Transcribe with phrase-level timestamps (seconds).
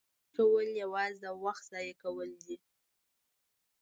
[0.03, 2.55] تشویش کول یوازې د وخت ضایع کول دي.